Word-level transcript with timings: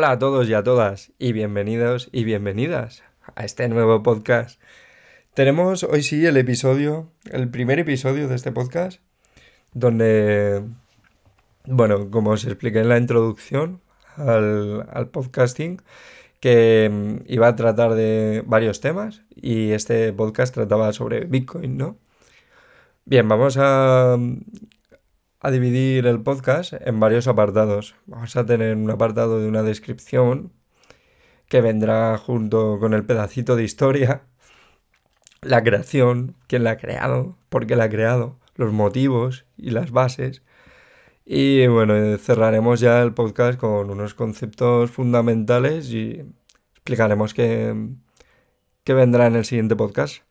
Hola 0.00 0.12
a 0.12 0.18
todos 0.18 0.48
y 0.48 0.54
a 0.54 0.62
todas 0.62 1.12
y 1.18 1.34
bienvenidos 1.34 2.08
y 2.10 2.24
bienvenidas 2.24 3.02
a 3.34 3.44
este 3.44 3.68
nuevo 3.68 4.02
podcast. 4.02 4.58
Tenemos 5.34 5.82
hoy 5.82 6.02
sí 6.02 6.24
el 6.24 6.38
episodio, 6.38 7.12
el 7.30 7.50
primer 7.50 7.78
episodio 7.80 8.26
de 8.26 8.34
este 8.34 8.50
podcast, 8.50 9.02
donde, 9.74 10.64
bueno, 11.66 12.10
como 12.10 12.30
os 12.30 12.46
expliqué 12.46 12.78
en 12.78 12.88
la 12.88 12.96
introducción 12.96 13.82
al, 14.16 15.10
podcasting, 15.12 15.82
que 16.40 16.88
mm, 16.90 17.30
iba 17.30 17.48
a 17.48 17.56
tratar 17.56 17.92
de 17.92 18.42
varios 18.46 18.80
temas 18.80 19.20
y 19.36 19.72
este 19.72 20.14
podcast 20.14 20.54
trataba 20.54 20.94
sobre 20.94 21.26
Bitcoin, 21.26 21.76
¿no? 21.76 21.98
Bien, 23.04 23.28
vamos 23.28 23.58
a, 23.60 24.16
a 25.40 25.50
dividir 25.50 26.06
el 26.06 26.20
podcast 26.20 26.74
en 26.74 27.00
varios 27.00 27.26
apartados. 27.26 27.94
Vamos 28.06 28.36
a 28.36 28.44
tener 28.44 28.76
un 28.76 28.90
apartado 28.90 29.40
de 29.40 29.48
una 29.48 29.62
descripción 29.62 30.52
que 31.48 31.62
vendrá 31.62 32.16
junto 32.18 32.78
con 32.78 32.92
el 32.92 33.04
pedacito 33.04 33.56
de 33.56 33.64
historia, 33.64 34.22
la 35.40 35.62
creación, 35.64 36.36
quién 36.46 36.64
la 36.64 36.72
ha 36.72 36.76
creado, 36.76 37.38
por 37.48 37.66
qué 37.66 37.74
la 37.74 37.84
ha 37.84 37.88
creado, 37.88 38.38
los 38.54 38.72
motivos 38.72 39.46
y 39.56 39.70
las 39.70 39.90
bases. 39.90 40.42
Y 41.24 41.66
bueno, 41.68 42.18
cerraremos 42.18 42.80
ya 42.80 43.00
el 43.02 43.14
podcast 43.14 43.58
con 43.58 43.90
unos 43.90 44.14
conceptos 44.14 44.90
fundamentales 44.90 45.90
y 45.90 46.22
explicaremos 46.72 47.32
qué, 47.32 47.74
qué 48.84 48.94
vendrá 48.94 49.26
en 49.26 49.36
el 49.36 49.46
siguiente 49.46 49.74
podcast. 49.74 50.22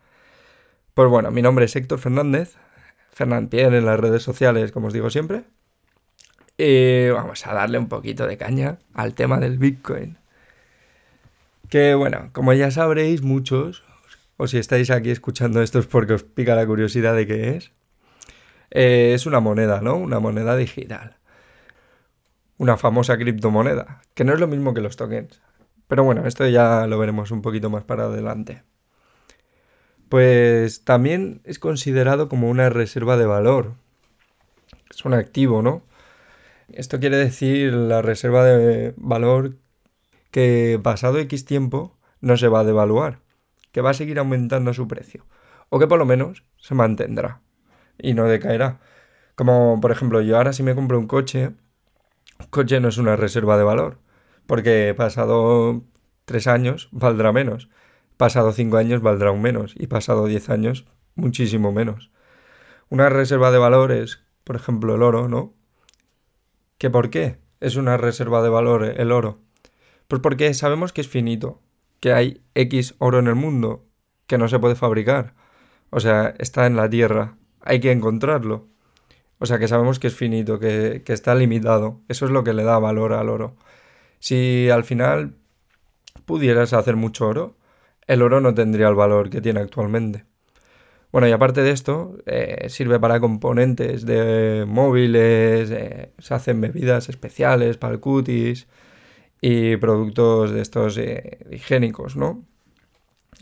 Pues 0.93 1.09
bueno, 1.09 1.31
mi 1.31 1.41
nombre 1.41 1.65
es 1.65 1.75
Héctor 1.75 1.99
Fernández, 1.99 2.57
En 3.21 3.85
las 3.85 3.99
redes 3.99 4.23
sociales, 4.23 4.71
como 4.71 4.87
os 4.87 4.93
digo 4.93 5.09
siempre. 5.09 5.43
Y 6.57 7.09
vamos 7.09 7.45
a 7.45 7.53
darle 7.53 7.77
un 7.77 7.89
poquito 7.89 8.25
de 8.25 8.37
caña 8.37 8.79
al 8.93 9.13
tema 9.13 9.39
del 9.39 9.57
Bitcoin. 9.57 10.17
Que 11.67 11.95
bueno, 11.95 12.29
como 12.31 12.53
ya 12.53 12.71
sabréis 12.71 13.21
muchos, 13.21 13.83
o 14.37 14.47
si 14.47 14.57
estáis 14.57 14.89
aquí 14.89 15.09
escuchando 15.09 15.61
esto 15.61 15.79
es 15.79 15.85
porque 15.85 16.13
os 16.13 16.23
pica 16.23 16.55
la 16.55 16.65
curiosidad 16.65 17.13
de 17.13 17.27
qué 17.27 17.57
es, 17.57 17.71
eh, 18.71 19.11
es 19.13 19.25
una 19.25 19.41
moneda, 19.41 19.81
¿no? 19.81 19.97
Una 19.97 20.19
moneda 20.19 20.55
digital. 20.55 21.17
Una 22.57 22.77
famosa 22.77 23.17
criptomoneda, 23.17 24.01
que 24.13 24.23
no 24.23 24.33
es 24.33 24.39
lo 24.39 24.47
mismo 24.47 24.73
que 24.73 24.81
los 24.81 24.95
tokens. 24.95 25.41
Pero 25.89 26.05
bueno, 26.05 26.25
esto 26.25 26.47
ya 26.47 26.87
lo 26.87 26.97
veremos 26.97 27.31
un 27.31 27.41
poquito 27.41 27.69
más 27.69 27.83
para 27.83 28.05
adelante 28.05 28.63
pues 30.09 30.83
también 30.83 31.41
es 31.43 31.59
considerado 31.59 32.29
como 32.29 32.49
una 32.49 32.69
reserva 32.69 33.15
de 33.15 33.27
valor. 33.27 33.75
Es 34.89 35.05
un 35.05 35.13
activo, 35.13 35.61
¿no? 35.61 35.83
Esto 36.71 36.99
quiere 36.99 37.17
decir 37.17 37.73
la 37.73 38.01
reserva 38.01 38.43
de 38.43 38.93
valor 38.97 39.57
que 40.31 40.79
pasado 40.83 41.19
X 41.19 41.45
tiempo 41.45 41.97
no 42.21 42.37
se 42.37 42.47
va 42.47 42.61
a 42.61 42.63
devaluar, 42.63 43.19
que 43.71 43.81
va 43.81 43.91
a 43.91 43.95
seguir 43.95 44.19
aumentando 44.19 44.73
su 44.73 44.87
precio, 44.87 45.25
o 45.69 45.79
que 45.79 45.87
por 45.87 45.99
lo 45.99 46.05
menos 46.05 46.43
se 46.57 46.75
mantendrá 46.75 47.41
y 47.97 48.13
no 48.13 48.25
decaerá. 48.25 48.79
Como 49.35 49.79
por 49.81 49.91
ejemplo, 49.91 50.21
yo 50.21 50.37
ahora 50.37 50.53
si 50.53 50.63
me 50.63 50.75
compro 50.75 50.99
un 50.99 51.07
coche, 51.07 51.51
un 52.39 52.47
coche 52.49 52.79
no 52.79 52.89
es 52.89 52.97
una 52.97 53.15
reserva 53.15 53.57
de 53.57 53.63
valor, 53.63 53.99
porque 54.45 54.93
pasado 54.97 55.83
tres 56.25 56.47
años 56.47 56.89
valdrá 56.91 57.31
menos 57.31 57.69
pasado 58.19 58.51
5 58.51 58.75
años 58.75 59.01
valdrá 59.01 59.31
un 59.31 59.41
menos 59.41 59.73
y 59.77 59.87
pasado 59.87 60.25
10 60.25 60.49
años 60.49 60.85
muchísimo 61.15 61.71
menos. 61.71 62.11
Una 62.89 63.07
reserva 63.07 63.49
de 63.49 63.59
valor 63.59 63.93
es, 63.93 64.21
por 64.43 64.57
ejemplo, 64.57 64.93
el 64.93 65.03
oro, 65.03 65.29
¿no? 65.29 65.53
¿Qué 66.77 66.89
por 66.89 67.11
qué 67.11 67.37
es 67.61 67.77
una 67.77 67.95
reserva 67.95 68.43
de 68.43 68.49
valor 68.49 68.83
el 68.83 69.13
oro? 69.13 69.39
Pues 70.09 70.21
porque 70.21 70.53
sabemos 70.53 70.91
que 70.91 70.99
es 70.99 71.07
finito, 71.07 71.61
que 72.01 72.11
hay 72.11 72.43
X 72.55 72.93
oro 72.97 73.19
en 73.19 73.27
el 73.27 73.35
mundo, 73.35 73.85
que 74.27 74.37
no 74.37 74.49
se 74.49 74.59
puede 74.59 74.75
fabricar. 74.75 75.33
O 75.89 76.01
sea, 76.01 76.35
está 76.39 76.67
en 76.67 76.75
la 76.75 76.89
tierra, 76.89 77.37
hay 77.61 77.79
que 77.79 77.93
encontrarlo. 77.93 78.67
O 79.37 79.45
sea, 79.45 79.59
que 79.59 79.69
sabemos 79.69 79.97
que 79.97 80.07
es 80.07 80.15
finito, 80.15 80.59
que, 80.59 81.03
que 81.05 81.13
está 81.13 81.35
limitado. 81.35 82.01
Eso 82.09 82.25
es 82.25 82.31
lo 82.31 82.43
que 82.43 82.51
le 82.51 82.65
da 82.65 82.79
valor 82.79 83.13
al 83.13 83.29
oro. 83.29 83.55
Si 84.19 84.69
al 84.69 84.83
final 84.83 85.35
pudieras 86.25 86.73
hacer 86.73 86.97
mucho 86.97 87.25
oro, 87.25 87.55
el 88.09 88.23
oro 88.23 88.41
no 88.41 88.55
tendría 88.55 88.87
el 88.87 88.95
valor 88.95 89.29
que 89.29 89.39
tiene 89.39 89.59
actualmente. 89.59 90.25
Bueno, 91.11 91.27
y 91.27 91.31
aparte 91.31 91.61
de 91.61 91.69
esto, 91.69 92.17
eh, 92.25 92.65
sirve 92.69 92.99
para 92.99 93.19
componentes 93.19 94.03
de 94.03 94.65
móviles, 94.67 95.69
eh, 95.69 96.11
se 96.17 96.33
hacen 96.33 96.59
bebidas 96.59 97.07
especiales 97.09 97.77
para 97.77 97.93
el 97.93 97.99
cutis 97.99 98.67
y 99.41 99.77
productos 99.77 100.49
de 100.51 100.61
estos 100.61 100.97
eh, 100.97 101.37
higiénicos, 101.51 102.15
¿no? 102.15 102.43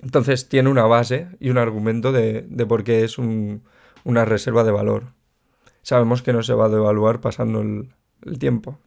Entonces 0.04 0.50
tiene 0.50 0.70
una 0.70 0.86
base 0.86 1.30
y 1.40 1.50
un 1.50 1.58
argumento 1.58 2.12
de, 2.12 2.44
por 2.68 2.84
qué 2.84 3.06
es 3.06 3.18
una 3.18 4.26
reserva 4.26 4.66
de 4.66 4.72
valor. 4.72 5.14
Sabemos 5.82 6.22
que 6.22 6.34
no 6.34 6.44
se 6.44 6.54
va 6.54 6.66
a 6.66 6.70
devaluar 6.70 7.22
pasando 7.22 7.62
el 7.62 8.38
tiempo. 8.38 8.80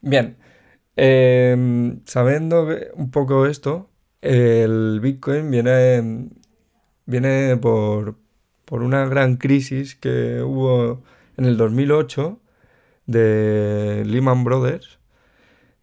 Bien, 0.00 0.38
Em, 0.96 2.00
sabiendo 2.04 2.68
un 2.94 3.10
poco 3.10 3.46
esto, 3.46 3.90
el 4.20 5.00
Bitcoin 5.00 5.50
viene, 5.50 6.30
viene 7.06 7.56
por, 7.56 8.16
por 8.64 8.82
una 8.82 9.06
gran 9.06 9.36
crisis 9.36 9.96
que 9.96 10.42
hubo 10.42 11.02
en 11.36 11.46
el 11.46 11.56
2008 11.56 12.40
de 13.06 14.04
Lehman 14.06 14.44
Brothers, 14.44 14.98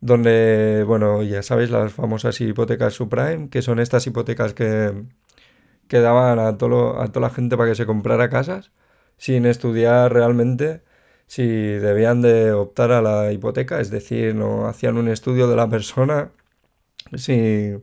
donde, 0.01 0.83
bueno, 0.87 1.23
ya 1.23 1.43
sabéis, 1.43 1.71
las 1.71 1.93
famosas 1.93 2.39
hipotecas 2.41 2.93
subprime, 2.93 3.49
que 3.49 3.61
son 3.61 3.79
estas 3.79 4.07
hipotecas 4.07 4.53
que, 4.53 5.03
que 5.87 5.99
daban 5.99 6.39
a, 6.39 6.57
todo, 6.57 7.01
a 7.01 7.07
toda 7.09 7.27
la 7.27 7.33
gente 7.33 7.57
para 7.57 7.69
que 7.69 7.75
se 7.75 7.85
comprara 7.85 8.29
casas 8.29 8.71
sin 9.17 9.45
estudiar 9.45 10.13
realmente 10.13 10.83
si 11.29 11.45
debían 11.45 12.22
de 12.23 12.53
optar 12.53 12.91
a 12.91 13.01
la 13.03 13.31
hipoteca, 13.31 13.79
es 13.81 13.91
decir, 13.91 14.35
no 14.35 14.67
hacían 14.67 14.97
un 14.97 15.09
estudio 15.09 15.47
de 15.47 15.56
la 15.56 15.69
persona, 15.69 16.31
si, 17.16 17.75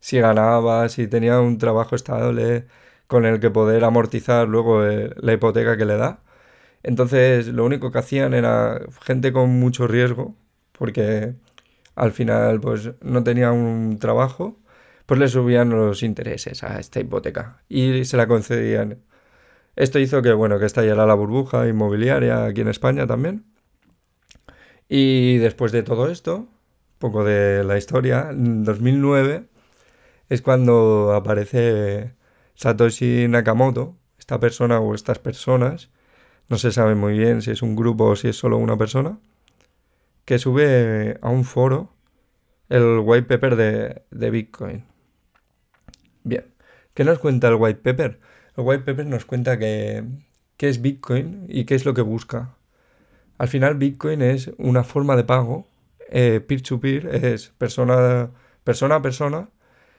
si 0.00 0.20
ganaba, 0.20 0.88
si 0.88 1.08
tenía 1.08 1.40
un 1.40 1.58
trabajo 1.58 1.96
estable 1.96 2.66
con 3.06 3.26
el 3.26 3.40
que 3.40 3.50
poder 3.50 3.84
amortizar 3.84 4.48
luego 4.48 4.86
eh, 4.86 5.14
la 5.18 5.32
hipoteca 5.34 5.76
que 5.76 5.84
le 5.86 5.96
da. 5.96 6.22
Entonces 6.82 7.48
lo 7.48 7.64
único 7.64 7.92
que 7.92 7.98
hacían 8.00 8.34
era 8.34 8.80
gente 9.02 9.32
con 9.32 9.50
mucho 9.50 9.86
riesgo, 9.88 10.36
porque 10.72 11.34
al 11.96 12.12
final 12.12 12.60
pues 12.60 12.92
no 13.02 13.24
tenía 13.24 13.52
un 13.52 13.98
trabajo, 14.00 14.58
pues 15.06 15.20
le 15.20 15.28
subían 15.28 15.70
los 15.70 16.02
intereses 16.02 16.64
a 16.64 16.80
esta 16.80 17.00
hipoteca 17.00 17.62
y 17.68 18.04
se 18.04 18.16
la 18.16 18.26
concedían 18.28 18.98
esto 19.80 19.98
hizo 19.98 20.20
que, 20.20 20.32
bueno, 20.34 20.58
que 20.58 20.66
estallara 20.66 21.06
la 21.06 21.14
burbuja 21.14 21.66
inmobiliaria 21.66 22.44
aquí 22.44 22.60
en 22.60 22.68
España 22.68 23.06
también. 23.06 23.46
Y 24.88 25.38
después 25.38 25.72
de 25.72 25.82
todo 25.82 26.10
esto, 26.10 26.48
poco 26.98 27.24
de 27.24 27.64
la 27.64 27.78
historia, 27.78 28.28
en 28.30 28.62
2009 28.62 29.46
es 30.28 30.42
cuando 30.42 31.14
aparece 31.14 32.14
Satoshi 32.54 33.26
Nakamoto, 33.26 33.96
esta 34.18 34.38
persona 34.38 34.80
o 34.80 34.94
estas 34.94 35.18
personas, 35.18 35.90
no 36.48 36.58
se 36.58 36.72
sabe 36.72 36.94
muy 36.94 37.16
bien 37.16 37.40
si 37.40 37.50
es 37.50 37.62
un 37.62 37.74
grupo 37.74 38.04
o 38.04 38.16
si 38.16 38.28
es 38.28 38.36
solo 38.36 38.58
una 38.58 38.76
persona, 38.76 39.18
que 40.26 40.38
sube 40.38 41.18
a 41.22 41.30
un 41.30 41.44
foro 41.44 41.94
el 42.68 43.00
white 43.02 43.26
paper 43.26 43.56
de, 43.56 44.02
de 44.10 44.30
Bitcoin. 44.30 44.84
Bien, 46.22 46.44
¿qué 46.92 47.04
nos 47.04 47.18
cuenta 47.18 47.48
el 47.48 47.54
white 47.54 47.80
paper? 47.80 48.20
White 48.62 48.84
paper 48.84 49.06
nos 49.06 49.24
cuenta 49.24 49.58
que, 49.58 50.04
qué 50.56 50.68
es 50.68 50.82
Bitcoin 50.82 51.46
y 51.48 51.64
qué 51.64 51.74
es 51.74 51.84
lo 51.84 51.94
que 51.94 52.02
busca. 52.02 52.56
Al 53.38 53.48
final 53.48 53.76
Bitcoin 53.76 54.22
es 54.22 54.50
una 54.58 54.84
forma 54.84 55.16
de 55.16 55.24
pago, 55.24 55.68
eh, 56.10 56.40
peer-to-peer, 56.40 57.06
es 57.24 57.48
persona, 57.58 58.30
persona 58.64 58.96
a 58.96 59.02
persona, 59.02 59.48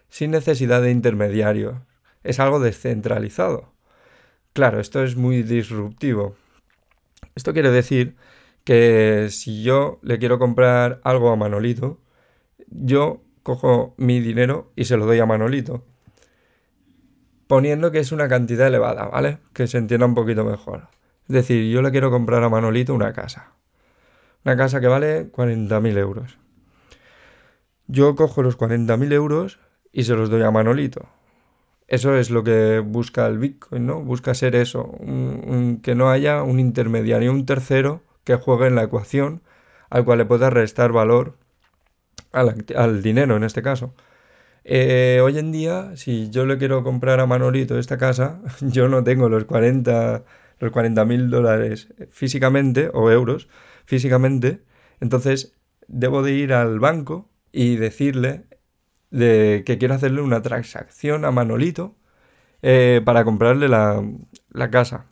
sin 0.10 0.32
necesidad 0.32 0.82
de 0.82 0.92
intermediarios. 0.92 1.76
Es 2.24 2.40
algo 2.40 2.60
descentralizado. 2.60 3.74
Claro, 4.54 4.80
esto 4.80 5.04
es 5.04 5.16
muy 5.16 5.44
disruptivo. 5.44 6.36
Esto 7.36 7.54
quiere 7.54 7.72
decir 7.72 8.16
que 8.64 9.28
si 9.32 9.64
yo 9.64 10.00
le 10.04 10.20
quiero 10.20 10.40
comprar 10.40 11.02
algo 11.04 11.32
a 11.32 11.36
Manolito, 11.36 12.00
yo 12.68 13.24
cojo 13.44 13.96
mi 13.98 14.20
dinero 14.20 14.72
y 14.76 14.86
se 14.86 14.98
lo 14.98 15.06
doy 15.06 15.20
a 15.20 15.26
Manolito 15.26 15.86
poniendo 17.52 17.92
que 17.92 18.00
es 18.00 18.14
una 18.14 18.30
cantidad 18.30 18.68
elevada, 18.68 19.10
¿vale? 19.10 19.40
Que 19.52 19.68
se 19.68 19.78
entienda 19.78 20.06
un 20.06 20.16
poquito 20.16 20.46
mejor. 20.46 20.88
Es 21.28 21.34
decir, 21.34 21.70
yo 21.70 21.82
le 21.82 21.92
quiero 21.92 22.10
comprar 22.10 22.42
a 22.46 22.48
Manolito 22.48 22.94
una 22.94 23.12
casa. 23.12 23.52
Una 24.46 24.56
casa 24.56 24.80
que 24.80 24.88
vale 24.88 25.30
40.000 25.34 25.98
euros. 25.98 26.38
Yo 27.88 28.16
cojo 28.16 28.42
los 28.42 28.58
40.000 28.58 29.12
euros 29.12 29.60
y 29.92 30.04
se 30.06 30.16
los 30.16 30.30
doy 30.30 30.44
a 30.44 30.52
Manolito. 30.52 31.10
Eso 31.90 32.16
es 32.16 32.30
lo 32.30 32.46
que 32.46 32.80
busca 32.80 33.28
el 33.28 33.38
Bitcoin, 33.38 33.86
¿no? 33.86 34.00
Busca 34.02 34.34
ser 34.34 34.56
eso, 34.56 34.90
que 35.84 35.94
no 35.94 36.10
haya 36.10 36.44
un 36.44 36.58
intermediario, 36.58 37.34
un 37.34 37.46
tercero 37.46 38.02
que 38.24 38.36
juegue 38.36 38.68
en 38.68 38.76
la 38.76 38.84
ecuación 38.84 39.42
al 39.90 40.06
cual 40.06 40.20
le 40.20 40.26
puedas 40.26 40.54
restar 40.54 40.94
valor 40.94 41.36
al, 42.32 43.04
dinero 43.04 43.36
en 43.36 43.44
este 43.44 43.62
caso. 43.62 43.94
Eh, 44.64 45.20
hoy 45.24 45.38
en 45.40 45.52
día, 45.52 45.96
si 45.96 46.30
yo 46.30 46.46
le 46.46 46.58
quiero 46.58 46.84
comprar 46.84 47.20
a 47.20 47.26
Manolito 47.26 47.80
esta 47.80 47.98
casa, 47.98 48.42
yo 48.62 48.88
no 48.88 49.04
tengo 49.04 49.30
los 49.30 49.46
40 49.46 50.24
los 50.60 50.72
40 50.72 51.06
mil 51.06 51.30
dólares 51.32 51.92
físicamente 52.12 52.92
o 52.94 53.10
euros 53.12 53.50
físicamente, 53.86 54.62
entonces 55.00 55.56
debo 55.88 56.22
de 56.22 56.34
ir 56.34 56.54
al 56.54 56.80
banco 56.80 57.30
y 57.52 57.78
decirle 57.78 58.46
de 59.10 59.64
que 59.66 59.78
quiero 59.80 59.96
hacerle 59.96 60.22
una 60.22 60.42
transacción 60.44 61.26
a 61.26 61.32
Manolito 61.32 61.96
eh, 62.62 63.02
para 63.06 63.26
comprarle 63.26 63.70
la, 63.70 64.04
la 64.52 64.70
casa, 64.72 65.08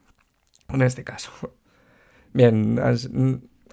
en 0.69 0.83
este 0.83 1.03
caso. 1.03 1.31
Bien, 2.33 2.79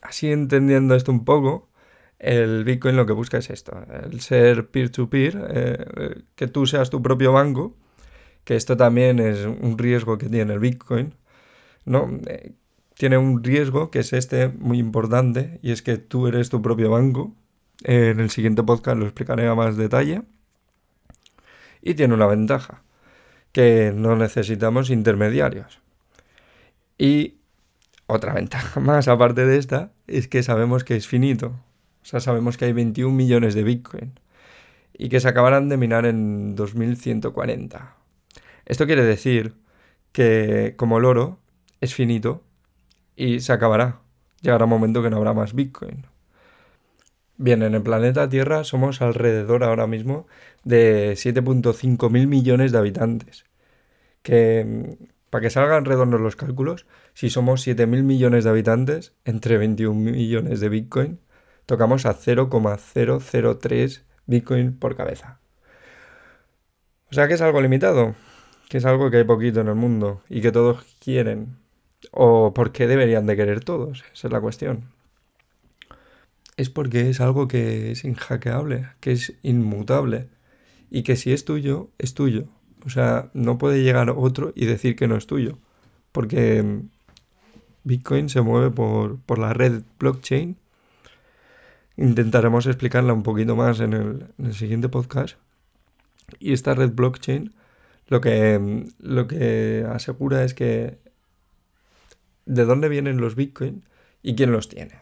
así 0.03 0.33
entendiendo 0.33 0.95
esto 0.95 1.13
un 1.13 1.25
poco, 1.25 1.69
el 2.19 2.65
Bitcoin 2.65 2.97
lo 2.97 3.07
que 3.07 3.13
busca 3.13 3.39
es 3.39 3.51
esto, 3.51 3.79
el 4.11 4.21
ser 4.21 4.69
peer-to-peer, 4.69 5.49
eh, 5.51 6.23
que 6.35 6.47
tú 6.47 6.67
seas 6.67 6.91
tu 6.91 7.03
propio 7.03 7.33
banco, 7.33 7.75
que 8.45 8.57
esto 8.57 8.77
también 8.77 9.19
es 9.19 9.45
un 9.45 9.77
riesgo 9.77 10.19
que 10.19 10.29
tiene 10.29 10.55
el 10.55 10.61
Bitcoin, 10.61 11.15
¿no? 11.85 12.09
Eh, 12.27 12.53
tiene 12.95 13.19
un 13.19 13.45
riesgo 13.45 13.91
que 13.91 13.99
es 13.99 14.13
este 14.13 14.49
muy 14.49 14.79
importante 14.79 15.59
y 15.63 15.73
es 15.73 15.83
que 15.83 15.99
tú 15.99 16.27
eres 16.29 16.49
tu 16.49 16.63
propio 16.63 16.91
banco. 16.91 17.35
en 17.85 18.21
el 18.21 18.31
siguiente 18.31 18.63
podcast 18.63 18.99
lo 18.99 19.05
explicaré 19.05 19.47
a 19.49 19.55
más 19.55 19.77
detalle. 19.77 20.23
Y 21.83 21.95
tiene 21.95 22.15
una 22.15 22.27
ventaja, 22.27 22.83
que 23.53 23.93
no 23.95 24.17
necesitamos 24.17 24.91
intermediarios. 24.91 25.81
Y 26.99 27.37
otra 28.07 28.33
ventaja 28.33 28.81
más 28.81 29.09
aparte 29.09 29.45
de 29.47 29.59
esta 29.59 29.93
es 30.07 30.29
que 30.29 30.43
sabemos 30.43 30.85
que 30.85 30.97
es 30.97 31.07
finito. 31.07 31.55
O 32.13 32.21
sabemos 32.21 32.57
que 32.57 32.67
hay 32.67 32.73
21 32.73 33.15
millones 33.15 33.55
de 33.55 33.65
Bitcoin 33.65 34.21
y 34.97 35.09
que 35.09 35.21
se 35.21 35.29
acabarán 35.29 35.69
de 35.69 35.77
minar 35.77 36.07
en 36.07 36.55
2140. 36.55 37.97
Esto 38.65 38.87
quiere 38.87 39.05
decir 39.05 39.55
que 40.13 40.75
como 40.77 40.99
el 40.99 41.05
oro 41.05 41.39
es 41.81 41.95
finito 41.95 42.43
y 43.17 43.41
se 43.41 43.53
acabará. 43.53 44.01
Llegará 44.41 44.65
un 44.65 44.71
momento 44.71 45.03
que 45.03 45.11
no 45.11 45.17
habrá 45.17 45.35
más 45.35 45.55
Bitcoin. 45.55 46.07
Bien, 47.39 47.63
en 47.63 47.75
el 47.75 47.83
planeta 47.83 48.29
Tierra 48.29 48.65
somos 48.65 49.03
alrededor 49.03 49.65
ahora 49.65 49.87
mismo 49.87 50.27
de 50.65 51.13
7.5 51.17 52.11
mil 52.11 52.29
millones 52.29 52.73
de 52.73 52.79
habitantes. 52.79 53.45
Que, 54.23 54.65
mm, 54.65 55.05
para 55.31 55.43
que 55.43 55.51
salgan 55.51 55.85
redondos 55.85 56.21
los 56.21 56.37
cálculos, 56.37 56.87
si 57.15 57.31
somos 57.31 57.63
7 57.63 57.87
mil 57.87 58.05
millones 58.05 58.45
de 58.45 58.51
habitantes, 58.51 59.13
entre 59.25 59.59
21 59.59 60.01
millones 60.13 60.61
de 60.61 60.69
Bitcoin, 60.69 61.21
tocamos 61.67 62.07
a 62.07 62.15
0,003 62.15 64.05
Bitcoin 64.27 64.77
por 64.79 64.97
cabeza. 64.97 65.41
O 67.11 67.15
sea 67.15 67.29
que 67.29 67.35
es 67.35 67.41
algo 67.41 67.61
limitado, 67.61 68.15
que 68.69 68.79
es 68.79 68.85
algo 68.85 69.11
que 69.11 69.19
hay 69.19 69.25
poquito 69.25 69.61
en 69.61 69.69
el 69.69 69.75
mundo 69.75 70.23
y 70.29 70.41
que 70.41 70.53
todos 70.53 70.85
quieren. 71.01 71.59
¿O 72.13 72.53
por 72.55 72.73
qué 72.73 72.87
deberían 72.87 73.27
de 73.27 73.37
querer 73.37 73.63
todos? 73.63 74.05
Esa 74.13 74.29
es 74.29 74.33
la 74.33 74.41
cuestión. 74.41 74.91
Es 76.57 76.71
porque 76.71 77.11
es 77.11 77.21
algo 77.21 77.49
que 77.49 77.93
es 77.93 78.05
inhackeable, 78.05 78.89
que 79.01 79.13
es 79.13 79.35
inmutable 79.43 80.29
y 80.91 81.03
que 81.03 81.17
si 81.17 81.33
es 81.33 81.45
tuyo, 81.45 81.91
es 81.99 82.15
tuyo. 82.15 82.49
O 82.85 82.91
sea, 82.91 83.31
no 83.35 83.59
puede 83.59 83.83
llegar 83.83 84.11
otro 84.11 84.53
y 84.55 84.67
decir 84.67 84.97
que 84.97 85.09
no 85.09 85.17
es 85.17 85.27
tuyo. 85.27 85.59
Porque 86.13 86.83
Bitcoin 87.85 88.29
se 88.29 88.41
mueve 88.41 88.71
por, 88.71 89.21
por 89.21 89.39
la 89.39 89.53
red 89.53 89.83
blockchain. 89.99 90.57
Intentaremos 91.97 92.67
explicarla 92.67 93.13
un 93.13 93.23
poquito 93.23 93.57
más 93.57 93.81
en 93.81 93.93
el, 93.93 94.27
en 94.39 94.47
el 94.47 94.55
siguiente 94.55 94.89
podcast. 94.89 95.39
Y 96.39 96.53
esta 96.53 96.75
red 96.75 96.93
blockchain 96.93 97.55
lo 98.09 98.21
que, 98.21 98.85
lo 98.99 99.27
que 99.27 99.85
asegura 99.89 100.45
es 100.45 100.55
que 100.55 100.99
de 102.45 102.65
dónde 102.65 102.89
vienen 102.89 103.19
los 103.19 103.35
Bitcoin 103.35 103.85
y 104.23 104.37
quién 104.37 104.53
los 104.53 104.69
tiene. 104.69 104.95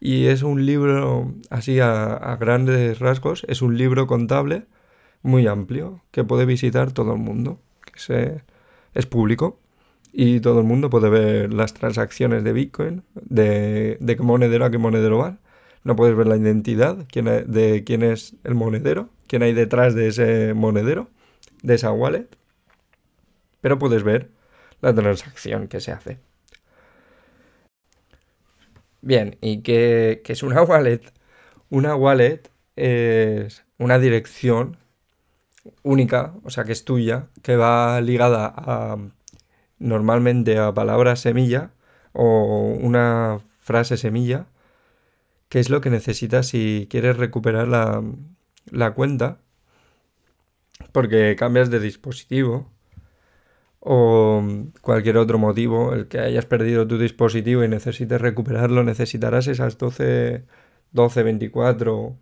Y 0.00 0.26
es 0.26 0.42
un 0.42 0.66
libro, 0.66 1.32
así 1.50 1.78
a, 1.78 2.36
grandes 2.40 2.98
rasgos, 2.98 3.44
es 3.48 3.62
un 3.62 3.78
libro 3.78 4.08
contable 4.08 4.66
muy 5.22 5.46
amplio 5.46 6.02
que 6.10 6.24
puede 6.24 6.44
visitar 6.44 6.90
todo 6.90 7.12
el 7.12 7.20
mundo, 7.20 7.60
se, 7.94 8.42
es 8.94 9.06
público 9.06 9.60
y 10.12 10.40
todo 10.40 10.58
el 10.58 10.66
mundo 10.66 10.90
puede 10.90 11.08
ver 11.08 11.54
las 11.54 11.74
transacciones 11.74 12.42
de 12.42 12.52
Bitcoin, 12.52 13.04
de, 13.14 13.96
de 14.00 14.16
qué 14.16 14.22
monedero 14.22 14.64
a 14.64 14.70
qué 14.72 14.78
monedero 14.78 15.18
van. 15.18 15.38
No 15.84 15.96
puedes 15.96 16.16
ver 16.16 16.26
la 16.26 16.36
identidad 16.36 16.96
de 16.96 17.84
quién 17.84 18.02
es 18.02 18.36
el 18.44 18.54
monedero, 18.54 19.08
quién 19.26 19.42
hay 19.42 19.52
detrás 19.52 19.94
de 19.94 20.08
ese 20.08 20.54
monedero, 20.54 21.08
de 21.62 21.74
esa 21.74 21.92
wallet, 21.92 22.28
pero 23.60 23.78
puedes 23.78 24.02
ver 24.02 24.30
la 24.80 24.94
transacción 24.94 25.68
que 25.68 25.80
se 25.80 25.92
hace. 25.92 26.18
Bien, 29.00 29.36
¿y 29.40 29.62
qué, 29.62 30.22
es 30.24 30.42
una 30.42 30.62
wallet? 30.64 31.00
Una 31.70 31.96
wallet 31.96 32.42
es 32.76 33.64
una 33.78 33.98
dirección 33.98 34.76
única, 35.82 36.34
o 36.44 36.50
sea 36.50 36.64
que 36.64 36.72
es 36.72 36.84
tuya, 36.84 37.28
que 37.42 37.56
va 37.56 38.00
ligada 38.00 38.52
a 38.54 38.98
normalmente 39.78 40.58
a 40.58 40.72
palabra 40.74 41.16
semilla 41.16 41.70
o 42.12 42.76
una 42.80 43.40
frase 43.58 43.96
semilla, 43.96 44.46
que 45.52 45.60
es 45.60 45.68
lo 45.68 45.82
que 45.82 45.90
necesitas 45.90 46.46
si 46.46 46.86
quieres 46.88 47.18
recuperar 47.18 47.68
la, 47.68 48.02
la 48.70 48.94
cuenta, 48.94 49.42
porque 50.92 51.36
cambias 51.36 51.68
de 51.68 51.78
dispositivo 51.78 52.72
o 53.78 54.42
cualquier 54.80 55.18
otro 55.18 55.36
motivo, 55.36 55.92
el 55.92 56.08
que 56.08 56.20
hayas 56.20 56.46
perdido 56.46 56.88
tu 56.88 56.96
dispositivo 56.96 57.62
y 57.62 57.68
necesites 57.68 58.18
recuperarlo, 58.18 58.82
necesitarás 58.82 59.46
esas 59.46 59.76
12, 59.76 60.46
12, 60.92 61.22
24, 61.22 62.16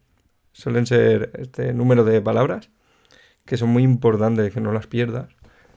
suelen 0.50 0.86
ser 0.86 1.30
este 1.38 1.72
número 1.72 2.02
de 2.02 2.20
palabras, 2.20 2.68
que 3.44 3.56
son 3.56 3.68
muy 3.68 3.84
importantes 3.84 4.52
que 4.52 4.60
no 4.60 4.72
las 4.72 4.88
pierdas. 4.88 5.28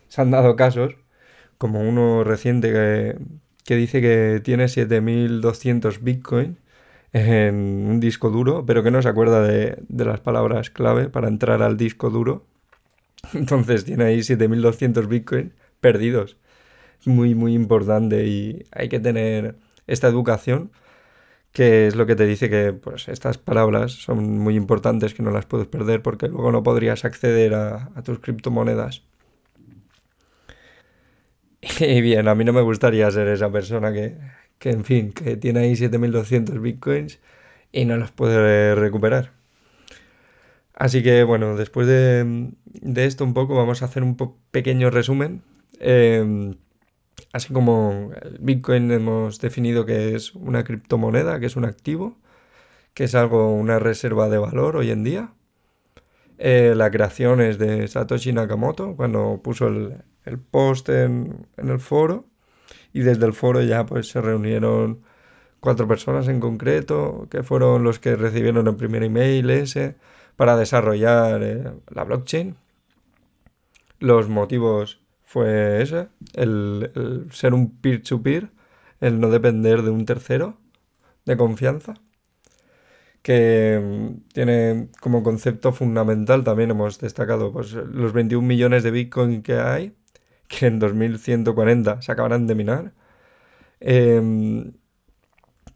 Se 0.07 0.21
han 0.23 0.31
dado 0.31 0.55
casos, 0.55 0.95
como 1.59 1.81
uno 1.81 2.23
reciente 2.23 2.71
que, 2.71 3.19
que 3.63 3.75
dice 3.75 4.01
que 4.01 4.41
tiene 4.43 4.69
7200 4.69 6.01
bitcoin 6.03 6.62
en 7.13 7.55
un 7.89 7.99
disco 7.99 8.29
duro, 8.29 8.65
pero 8.65 8.83
que 8.83 8.91
no 8.91 9.01
se 9.01 9.09
acuerda 9.09 9.41
de, 9.41 9.77
de 9.87 10.05
las 10.05 10.19
palabras 10.19 10.69
clave 10.69 11.09
para 11.09 11.27
entrar 11.27 11.61
al 11.61 11.77
disco 11.77 12.09
duro. 12.09 12.45
Entonces 13.33 13.85
tiene 13.85 14.05
ahí 14.05 14.23
7200 14.23 15.07
bitcoin 15.07 15.53
perdidos. 15.79 16.37
Muy, 17.05 17.35
muy 17.35 17.53
importante 17.53 18.25
y 18.25 18.65
hay 18.71 18.89
que 18.89 18.99
tener 18.99 19.55
esta 19.87 20.07
educación 20.07 20.71
que 21.53 21.87
es 21.87 21.95
lo 21.95 22.05
que 22.07 22.15
te 22.15 22.25
dice 22.25 22.49
que 22.49 22.73
pues, 22.73 23.07
estas 23.07 23.37
palabras 23.37 23.91
son 23.93 24.39
muy 24.39 24.55
importantes, 24.55 25.13
que 25.13 25.21
no 25.23 25.29
las 25.31 25.45
puedes 25.45 25.67
perder 25.67 26.01
porque 26.01 26.27
luego 26.27 26.51
no 26.51 26.63
podrías 26.63 27.05
acceder 27.05 27.53
a, 27.53 27.91
tus 28.03 28.19
criptomonedas. 28.19 29.03
Y 31.79 32.01
bien, 32.01 32.27
a 32.27 32.35
mí 32.35 32.43
no 32.43 32.51
me 32.51 32.61
gustaría 32.61 33.09
ser 33.11 33.27
esa 33.29 33.49
persona 33.49 33.93
que, 33.93 34.17
que 34.63 34.71
en 34.71 34.85
fin, 34.85 35.11
que 35.11 35.35
tiene 35.37 35.59
ahí 35.61 35.75
7200 35.75 36.61
bitcoins 36.61 37.19
y 37.71 37.85
no 37.85 37.97
los 37.97 38.11
puede 38.11 38.75
recuperar. 38.75 39.31
Así 40.73 41.03
que 41.03 41.23
bueno, 41.23 41.55
después 41.55 41.87
de, 41.87 42.51
de 42.65 43.05
esto 43.05 43.23
un 43.23 43.33
poco 43.33 43.55
vamos 43.55 43.81
a 43.81 43.85
hacer 43.85 44.03
un 44.03 44.15
pequeño 44.51 44.89
resumen 44.89 45.41
Em, 45.79 46.55
así 47.33 47.53
como 47.53 48.11
el 48.21 48.37
Bitcoin 48.39 48.91
hemos 48.91 49.39
definido 49.39 49.85
que 49.85 50.15
es 50.15 50.33
una 50.35 50.63
criptomoneda, 50.63 51.39
que 51.39 51.47
es 51.47 51.55
un 51.57 51.65
activo, 51.65 52.17
que 52.93 53.05
es 53.05 53.15
algo, 53.15 53.53
una 53.53 53.79
reserva 53.79 54.29
de 54.29 54.37
valor 54.37 54.77
hoy 54.77 54.91
en 54.91 55.03
día. 55.03 55.33
Eh, 56.37 56.73
la 56.75 56.91
creación 56.91 57.41
es 57.41 57.57
de 57.59 57.87
Satoshi 57.87 58.33
Nakamoto 58.33 58.95
cuando 58.95 59.41
puso 59.43 59.67
el, 59.67 60.39
post 60.51 60.89
en, 60.89 61.47
el 61.57 61.79
foro 61.79 62.25
y 62.93 63.01
desde 63.01 63.25
el 63.25 63.33
foro 63.33 63.61
ya 63.61 63.85
pues 63.85 64.07
se 64.07 64.21
reunieron 64.21 65.01
cuatro 65.59 65.87
personas 65.87 66.27
en 66.27 66.39
concreto 66.39 67.27
que 67.31 67.43
fueron 67.43 67.83
los 67.83 67.99
que 67.99 68.15
recibieron 68.15 68.67
el 68.67 68.75
primer 68.75 69.03
email 69.03 69.49
ese 69.49 69.95
para 70.35 70.57
desarrollar 70.57 71.41
eh, 71.43 71.71
la 71.89 72.03
blockchain. 72.03 72.55
Los 73.99 74.29
motivos 74.29 75.01
fue 75.23 75.81
ese, 75.81 76.09
el, 76.33 77.27
ser 77.31 77.53
un 77.53 77.71
peer-to-peer, 77.79 78.49
el 78.99 79.19
no 79.19 79.29
depender 79.29 79.81
de 79.81 79.89
un 79.89 80.05
tercero 80.05 80.57
de 81.25 81.37
confianza, 81.37 81.95
que 83.21 83.79
mm, 83.81 84.33
tiene 84.33 84.89
como 85.01 85.23
concepto 85.23 85.71
fundamental, 85.71 86.43
también 86.43 86.71
hemos 86.71 86.99
destacado 86.99 87.51
pues, 87.51 87.73
los 87.73 88.13
21 88.13 88.45
millones 88.45 88.83
de 88.83 88.91
Bitcoin 88.91 89.41
que 89.41 89.55
hay, 89.55 89.95
que 90.47 90.67
en 90.67 90.79
2140 90.79 92.01
se 92.01 92.11
acabarán 92.11 92.47
de 92.47 92.55
minar. 92.55 92.93
Em, 93.79 94.73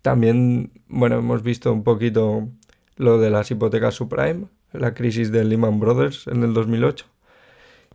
También, 0.01 0.71
bueno, 0.87 1.17
hemos 1.19 1.43
visto 1.43 1.73
un 1.73 1.83
poquito 1.83 2.49
lo 2.95 3.19
de 3.19 3.29
las 3.29 3.51
hipotecas 3.51 3.95
subprime, 3.95 4.47
la 4.73 4.93
crisis 4.93 5.31
de 5.31 5.43
Lehman 5.43 5.79
Brothers 5.79 6.27
en 6.27 6.43
el 6.43 6.53
2008. 6.53 7.05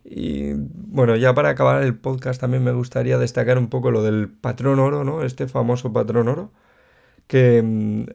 Y 0.05 0.53
bueno, 0.55 1.15
ya 1.15 1.33
para 1.33 1.49
acabar 1.49 1.83
el 1.83 1.97
podcast 1.97 2.41
también 2.41 2.63
me 2.63 2.73
gustaría 2.73 3.17
destacar 3.17 3.57
un 3.57 3.69
poco 3.69 3.91
lo 3.91 4.03
del 4.03 4.29
patrón 4.29 4.79
oro, 4.79 5.03
¿no? 5.03 5.23
Este 5.23 5.47
famoso 5.47 5.93
patrón 5.93 6.27
oro, 6.27 6.51
que 7.27 7.61
mm, 7.63 8.05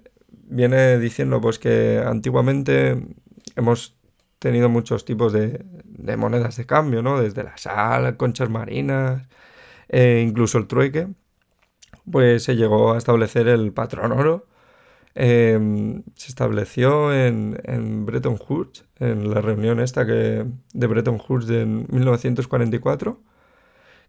viene 0.48 0.98
diciendo 0.98 1.40
pues 1.40 1.58
que 1.58 2.02
antiguamente 2.04 3.02
hemos 3.56 3.96
tenido 4.38 4.68
muchos 4.68 5.04
tipos 5.04 5.32
de, 5.32 5.64
monedas 6.16 6.56
de 6.56 6.66
cambio, 6.66 7.02
¿no? 7.02 7.20
Desde 7.20 7.44
la 7.44 7.56
sal, 7.56 8.16
conchas 8.16 8.50
marinas, 8.50 9.26
e 9.88 10.24
incluso 10.26 10.58
el 10.58 10.66
trueque. 10.66 11.08
Pues 12.10 12.44
se 12.44 12.56
llegó 12.56 12.94
a 12.94 12.98
establecer 12.98 13.48
el 13.48 13.72
patrón 13.72 14.12
oro. 14.12 14.46
Em, 15.14 16.04
se 16.14 16.28
estableció 16.28 17.12
en, 17.14 18.06
Bretton 18.06 18.38
Woods, 18.48 18.84
en 19.00 19.30
la 19.30 19.40
reunión 19.40 19.80
esta 19.80 20.06
que, 20.06 20.46
de 20.72 20.86
Bretton 20.86 21.20
Woods 21.28 21.50
en 21.50 21.86
1944, 21.90 23.20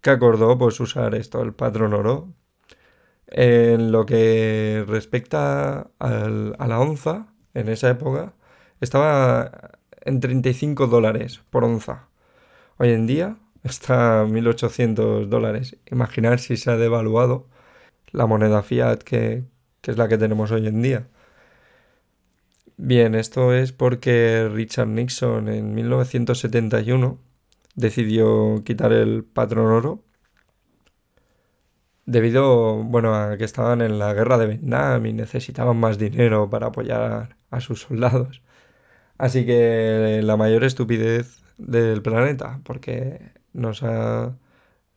que 0.01 0.09
acordó 0.11 0.57
pues 0.57 0.79
usar 0.79 1.15
esto, 1.15 1.41
el 1.41 1.53
patrón 1.53 1.93
oro. 1.93 2.33
En 3.27 3.91
lo 3.91 4.05
que 4.05 4.83
respecta 4.87 5.91
a 5.99 6.09
la 6.67 6.79
onza, 6.79 7.27
en 7.53 7.69
esa 7.69 7.89
época, 7.89 8.33
estaba 8.81 9.78
en 10.01 10.19
35 10.19 10.87
dólares 10.87 11.41
por 11.49 11.63
onza. 11.63 12.07
Hoy 12.77 12.91
en 12.91 13.07
día 13.07 13.37
está 13.63 14.21
a 14.21 14.25
1.800 14.25 15.27
dólares. 15.27 15.77
Imaginar 15.91 16.39
si 16.39 16.57
se 16.57 16.71
ha 16.71 16.77
devaluado 16.77 17.47
la 18.11 18.25
moneda 18.25 18.63
fiat 18.63 18.99
que, 18.99 19.43
que 19.81 19.91
es 19.91 19.97
la 19.97 20.07
que 20.07 20.17
tenemos 20.17 20.51
hoy 20.51 20.67
en 20.67 20.81
día. 20.81 21.07
Bien, 22.77 23.13
esto 23.15 23.53
es 23.53 23.73
porque 23.73 24.49
Richard 24.51 24.87
Nixon 24.87 25.49
en 25.49 25.75
1971 25.75 27.19
decidió 27.75 28.63
quitar 28.63 28.93
el 28.93 29.23
patrón 29.25 29.67
oro 29.67 30.03
debido 32.05 32.83
bueno, 32.83 33.13
a 33.15 33.37
que 33.37 33.43
estaban 33.43 33.81
en 33.81 33.99
la 33.99 34.13
guerra 34.13 34.37
de 34.37 34.47
Vietnam 34.47 35.05
y 35.05 35.13
necesitaban 35.13 35.77
más 35.77 35.99
dinero 35.99 36.49
para 36.49 36.67
apoyar 36.67 37.37
a 37.51 37.61
sus 37.61 37.81
soldados. 37.81 38.41
Así 39.19 39.45
que 39.45 40.21
la 40.23 40.37
mayor 40.37 40.63
estupidez 40.63 41.43
del 41.57 42.01
planeta, 42.01 42.61
porque 42.63 43.33
nos 43.53 43.83
ha, 43.83 44.37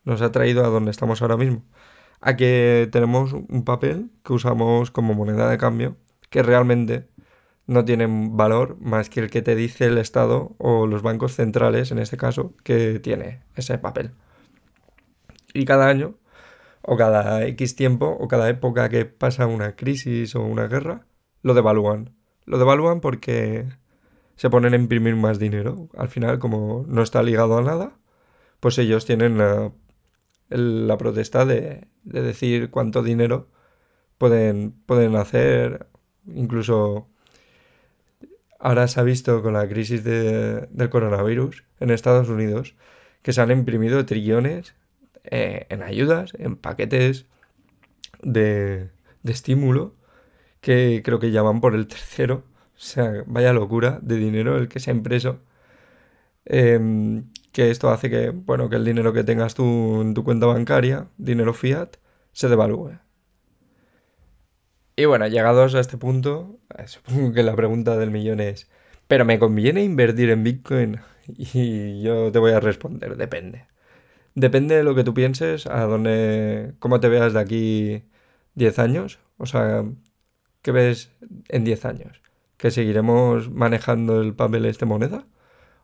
nos 0.04 0.22
ha 0.22 0.32
traído 0.32 0.64
a 0.64 0.68
donde 0.68 0.92
estamos 0.92 1.22
ahora 1.22 1.36
mismo. 1.36 1.64
A 2.20 2.36
que 2.36 2.88
tenemos 2.92 3.32
un 3.32 3.64
papel 3.64 4.10
que 4.24 4.32
usamos 4.32 4.92
como 4.92 5.14
moneda 5.14 5.50
de 5.50 5.58
cambio, 5.58 5.96
que 6.30 6.42
realmente 6.44 7.08
no 7.66 7.84
tiene 7.84 8.06
valor 8.08 8.78
más 8.80 9.10
que 9.10 9.20
el 9.20 9.30
que 9.30 9.42
te 9.42 9.56
dice 9.56 9.86
el 9.86 9.98
Estado 9.98 10.54
o 10.58 10.86
los 10.86 11.02
bancos 11.02 11.34
centrales, 11.34 11.90
en 11.90 11.98
este 11.98 12.16
caso, 12.16 12.54
que 12.64 13.00
tiene 13.00 13.42
ese 13.56 13.78
papel. 13.78 14.12
Y 15.52 15.64
cada 15.64 15.88
año, 15.88 16.14
o 16.82 16.96
cada 16.96 17.44
X 17.46 17.76
tiempo, 17.76 18.16
o 18.20 18.28
cada 18.28 18.48
época 18.48 18.88
que 18.88 19.04
pasa 19.04 19.46
una 19.48 19.74
crisis 19.76 20.36
o 20.36 20.42
una 20.42 20.68
guerra, 20.68 21.06
lo 21.42 21.54
devalúan. 21.54 22.14
Lo 22.44 22.58
devalúan 22.58 23.00
porque 23.00 23.66
se 24.42 24.50
ponen 24.50 24.72
a 24.72 24.76
imprimir 24.76 25.14
más 25.14 25.38
dinero. 25.38 25.88
Al 25.96 26.08
final, 26.08 26.40
como 26.40 26.84
no 26.88 27.04
está 27.04 27.22
ligado 27.22 27.58
a 27.58 27.62
nada, 27.62 27.92
pues 28.58 28.76
ellos 28.78 29.06
tienen 29.06 29.38
la, 29.38 30.98
protesta 30.98 31.46
de, 31.46 31.86
decir 32.02 32.68
cuánto 32.70 33.04
dinero 33.04 33.48
pueden, 34.18 34.72
pueden 34.84 35.14
hacer. 35.14 35.86
Incluso 36.26 37.06
ahora 38.58 38.88
se 38.88 38.98
ha 38.98 39.04
visto 39.04 39.44
con 39.44 39.52
la 39.52 39.68
crisis 39.68 40.02
del 40.02 40.90
coronavirus 40.90 41.62
en 41.78 41.90
Estados 41.90 42.28
Unidos 42.28 42.74
que 43.22 43.32
se 43.32 43.42
han 43.42 43.52
imprimido 43.52 44.04
trillones 44.06 44.74
eh, 45.22 45.66
en 45.68 45.84
ayudas, 45.84 46.32
en 46.36 46.56
paquetes 46.56 47.26
de, 48.22 48.90
de 49.22 49.32
estímulo 49.32 49.94
que 50.60 51.00
creo 51.04 51.20
que 51.20 51.30
ya 51.30 51.42
van 51.42 51.60
por 51.60 51.76
el 51.76 51.86
tercero 51.86 52.42
o 52.76 52.80
sea, 52.80 53.24
vaya 53.26 53.52
locura 53.52 53.98
de 54.02 54.16
dinero 54.16 54.56
el 54.56 54.68
que 54.68 54.80
se 54.80 54.90
ha 54.90 54.94
impreso. 54.94 55.40
Em, 56.44 57.30
que 57.52 57.70
esto 57.70 57.90
hace 57.90 58.10
que, 58.10 58.30
bueno, 58.30 58.68
que 58.68 58.76
el 58.76 58.84
dinero 58.84 59.12
que 59.12 59.24
tengas 59.24 59.54
tú 59.54 60.00
en 60.02 60.14
tu 60.14 60.24
cuenta 60.24 60.46
bancaria, 60.46 61.08
dinero 61.18 61.54
fiat, 61.54 61.96
se 62.32 62.48
devalúe. 62.48 62.98
Y 64.96 65.04
bueno, 65.06 65.26
llegados 65.26 65.74
a 65.74 65.80
este 65.80 65.96
punto, 65.96 66.58
eh, 66.78 66.86
supongo 66.86 67.32
que 67.32 67.42
la 67.42 67.56
pregunta 67.56 67.96
del 67.96 68.10
millón 68.10 68.40
es, 68.40 68.70
¿pero 69.08 69.24
me 69.24 69.38
conviene 69.38 69.82
invertir 69.84 70.30
en 70.30 70.44
Bitcoin? 70.44 71.00
Y 71.28 72.02
yo 72.02 72.32
te 72.32 72.40
voy 72.40 72.52
a 72.52 72.60
responder, 72.60 73.16
depende. 73.16 73.66
Depende 74.34 74.76
de 74.76 74.84
lo 74.84 74.94
que 74.94 75.04
tú 75.04 75.14
pienses, 75.14 75.66
a 75.66 75.84
dónde, 75.86 76.74
cómo 76.80 77.00
te 77.00 77.08
veas 77.08 77.32
de 77.34 77.40
aquí 77.40 78.04
10 78.54 78.78
años. 78.80 79.20
O 79.38 79.46
sea, 79.46 79.84
¿qué 80.62 80.72
ves 80.72 81.12
en 81.48 81.64
10 81.64 81.84
años? 81.84 82.22
Que 82.62 82.70
seguiremos 82.70 83.50
manejando 83.50 84.20
el 84.20 84.36
papel 84.36 84.66
este 84.66 84.86
moneda 84.86 85.26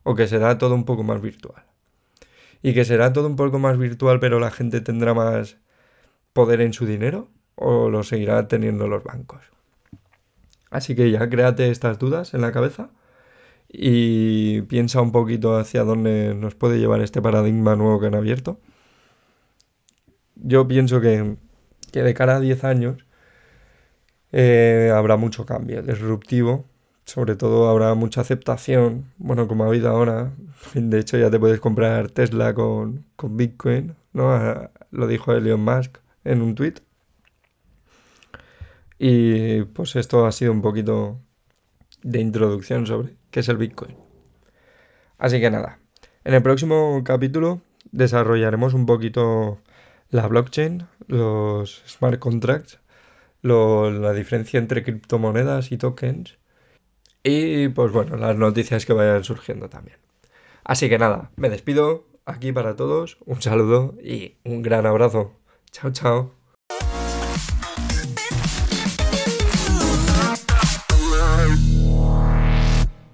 o 0.04 0.14
que 0.14 0.28
será 0.28 0.58
todo 0.58 0.76
un 0.76 0.85
poco 0.85 1.02
más 1.02 1.20
virtual. 1.20 1.64
Y 2.62 2.73
que 2.73 2.85
será 2.85 3.12
todo 3.12 3.26
un 3.26 3.35
poco 3.35 3.58
más 3.58 3.76
virtual 3.78 4.20
pero 4.20 4.38
la 4.38 4.52
gente 4.52 4.80
tendrá 4.80 5.12
más 5.12 5.56
poder 6.32 6.61
en 6.61 6.73
su 6.73 6.87
dinero 6.87 7.30
o 7.56 7.90
lo 7.90 8.04
seguirá 8.04 8.47
teniendo 8.47 8.87
los 8.87 9.02
bancos. 9.02 9.42
Así 10.70 10.94
que 10.94 11.11
ya 11.11 11.28
créate 11.28 11.68
estas 11.68 11.99
dudas 11.99 12.32
en 12.32 12.42
la 12.42 12.52
cabeza 12.52 12.90
y 13.68 14.62
piensa 14.62 15.00
un 15.00 15.11
poquito 15.11 15.56
hacia 15.56 15.82
dónde 15.82 16.32
nos 16.37 16.54
puede 16.54 16.78
llevar 16.78 17.00
este 17.00 17.20
paradigma 17.20 17.75
nuevo 17.75 17.99
que 17.99 18.06
han 18.06 18.14
abierto. 18.14 18.61
Yo 20.37 20.68
pienso 20.68 21.00
que, 21.00 21.38
que 21.90 22.04
de 22.04 22.14
cara 22.14 22.37
a 22.37 22.40
10 22.40 22.62
años 22.62 23.08
eh, 24.32 24.92
habrá 24.94 25.16
mucho 25.16 25.47
cambio 25.47 25.82
disruptivo. 25.82 26.67
Sobre 27.08 27.36
todo 27.36 27.70
habrá 27.70 27.94
mucha 27.94 28.20
aceptación, 28.20 29.10
bueno, 29.16 29.48
como 29.48 29.64
ha 29.64 29.68
habido 29.68 29.88
ahora. 29.88 30.34
De 30.74 30.98
hecho, 30.98 31.16
ya 31.16 31.30
te 31.30 31.40
puedes 31.40 31.58
comprar 31.58 32.10
Tesla 32.10 32.52
con, 32.52 33.06
Bitcoin, 33.22 33.96
¿no? 34.12 34.30
Ah, 34.30 34.70
lo 34.90 35.06
dijo 35.06 35.32
Elon 35.32 35.58
Musk 35.58 36.00
en 36.24 36.42
un 36.42 36.54
tweet. 36.54 36.74
Y 38.98 39.62
pues 39.62 39.96
esto 39.96 40.26
ha 40.26 40.32
sido 40.32 40.52
un 40.52 40.60
poquito 40.60 41.18
de 42.02 42.20
introducción 42.20 42.86
sobre 42.86 43.16
qué 43.30 43.40
es 43.40 43.48
el 43.48 43.56
Bitcoin. 43.56 43.96
Así 45.16 45.40
que 45.40 45.50
nada, 45.50 45.78
en 46.24 46.34
el 46.34 46.42
próximo 46.42 47.00
capítulo 47.04 47.62
desarrollaremos 47.90 48.74
un 48.74 48.84
poquito 48.84 49.60
la 50.10 50.26
blockchain, 50.28 50.86
los 51.06 51.82
smart 51.86 52.18
contracts 52.18 52.80
la 53.40 54.12
diferencia 54.12 54.58
entre 54.58 54.82
criptomonedas 54.82 55.72
y 55.72 55.78
tokens 55.78 56.38
y 57.22 57.68
pues 57.68 57.92
bueno, 57.92 58.16
las 58.16 58.37
noticias 58.37 58.87
que 58.87 58.92
vayan 58.92 59.25
surgiendo 59.25 59.68
también. 59.68 59.98
Así 60.64 60.88
que 60.88 60.98
nada, 60.98 61.30
me 61.37 61.50
despido 61.50 62.06
aquí 62.26 62.52
para 62.52 62.76
todos, 62.76 63.18
un 63.26 63.42
saludo 63.42 63.94
y 64.02 64.37
un 64.44 64.62
gran 64.62 64.87
abrazo. 64.87 65.32
Chao, 65.70 65.92
chao. 65.92 66.38